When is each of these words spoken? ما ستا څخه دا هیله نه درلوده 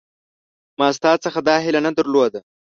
ما 0.79 0.87
ستا 0.97 1.11
څخه 1.25 1.39
دا 1.47 1.55
هیله 1.65 1.79
نه 1.85 1.91
درلوده 1.97 2.39